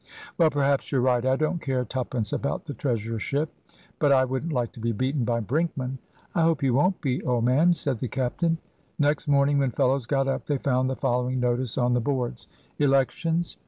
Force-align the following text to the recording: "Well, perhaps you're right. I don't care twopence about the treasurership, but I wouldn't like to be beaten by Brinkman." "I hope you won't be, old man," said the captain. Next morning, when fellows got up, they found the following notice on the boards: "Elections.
"Well, 0.35 0.49
perhaps 0.49 0.91
you're 0.91 0.99
right. 0.99 1.23
I 1.23 1.35
don't 1.35 1.61
care 1.61 1.85
twopence 1.85 2.33
about 2.33 2.65
the 2.65 2.73
treasurership, 2.73 3.49
but 3.99 4.11
I 4.11 4.25
wouldn't 4.25 4.51
like 4.51 4.71
to 4.71 4.79
be 4.79 4.93
beaten 4.93 5.23
by 5.25 5.41
Brinkman." 5.41 5.99
"I 6.33 6.41
hope 6.41 6.63
you 6.63 6.73
won't 6.73 6.99
be, 7.01 7.21
old 7.21 7.43
man," 7.45 7.75
said 7.75 7.99
the 7.99 8.07
captain. 8.07 8.57
Next 8.97 9.27
morning, 9.27 9.59
when 9.59 9.69
fellows 9.69 10.07
got 10.07 10.27
up, 10.27 10.47
they 10.47 10.57
found 10.57 10.89
the 10.89 10.95
following 10.95 11.39
notice 11.39 11.77
on 11.77 11.93
the 11.93 12.01
boards: 12.01 12.47
"Elections. 12.79 13.57